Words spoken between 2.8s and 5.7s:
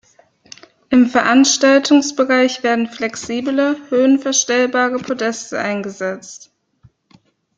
flexible, höhenverstellbare Podeste